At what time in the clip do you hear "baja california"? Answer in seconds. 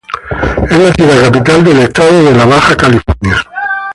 2.43-3.35